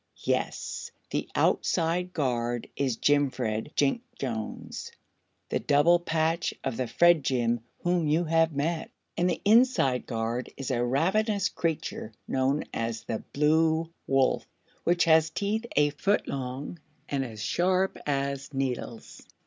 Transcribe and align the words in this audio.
"Yes; 0.23 0.89
the 1.11 1.29
outside 1.35 2.11
guard 2.11 2.67
is 2.75 2.95
Jimfred 2.97 3.71
Jinksjones, 3.75 4.89
the 5.49 5.59
double 5.59 5.99
patch 5.99 6.55
of 6.63 6.75
the 6.77 6.87
Fredjim 6.87 7.59
whom 7.83 8.07
you 8.07 8.23
have 8.23 8.51
met, 8.51 8.89
and 9.15 9.29
the 9.29 9.39
inside 9.45 10.07
guard 10.07 10.49
is 10.57 10.71
a 10.71 10.83
ravenous 10.83 11.49
creature 11.49 12.13
known 12.27 12.63
as 12.73 13.03
the 13.03 13.19
Blue 13.31 13.91
Wolf, 14.07 14.47
which 14.85 15.03
has 15.05 15.29
teeth 15.29 15.67
a 15.75 15.91
foot 15.91 16.27
long 16.27 16.79
and 17.07 17.23
as 17.23 17.39
sharp 17.43 17.95
as 18.07 18.51
needles." 18.55 19.21